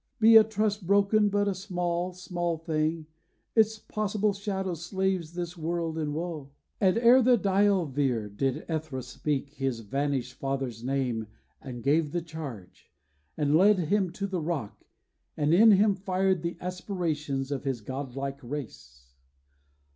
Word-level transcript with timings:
Be 0.19 0.35
a 0.35 0.43
trust 0.43 0.87
broken 0.87 1.29
but 1.29 1.47
a 1.47 1.53
small, 1.53 2.11
small 2.11 2.57
thing, 2.57 3.05
Its 3.55 3.77
possible 3.77 4.33
shadow 4.33 4.73
slaves 4.73 5.33
this 5.33 5.55
world 5.55 5.99
in 5.99 6.15
woe.' 6.15 6.49
And 6.79 6.97
ere 6.97 7.21
the 7.21 7.37
dial 7.37 7.85
veered, 7.85 8.35
did 8.35 8.65
Æthra 8.65 9.03
speak 9.03 9.51
His 9.51 9.81
vanished 9.81 10.33
father's 10.39 10.83
name 10.83 11.27
and 11.61 11.83
gave 11.83 12.13
the 12.13 12.21
charge, 12.23 12.91
And 13.37 13.55
led 13.55 13.77
him 13.77 14.11
to 14.13 14.25
the 14.25 14.41
rock, 14.41 14.85
and 15.37 15.53
in 15.53 15.69
him 15.73 15.93
fired 15.93 16.41
The 16.41 16.57
aspirations 16.59 17.51
of 17.51 17.63
his 17.63 17.81
godlike 17.81 18.39
race. 18.41 19.05